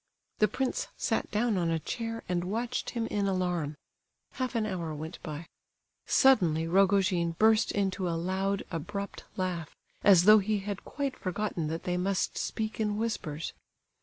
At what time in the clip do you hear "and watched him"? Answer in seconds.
2.27-3.05